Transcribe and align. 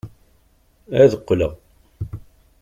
Ad 1.01 1.11
qqleɣ. 1.21 1.53